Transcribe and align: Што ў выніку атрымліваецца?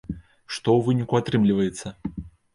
Што 0.53 0.57
ў 0.57 0.79
выніку 0.87 1.19
атрымліваецца? 1.21 1.95